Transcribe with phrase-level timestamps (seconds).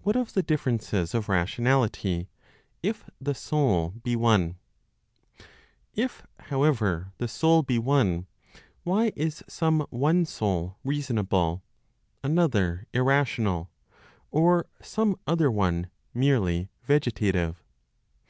[0.00, 2.30] WHAT OF THE DIFFERENCES OF RATIONALITY,
[2.82, 4.56] IF THE SOUL BE ONE?
[5.92, 8.26] If, however, the Soul be one,
[8.84, 11.62] why is some one soul reasonable,
[12.22, 13.68] another irrational,
[14.30, 17.62] or some other one merely vegetative?